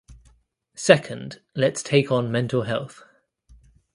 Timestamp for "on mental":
2.11-2.63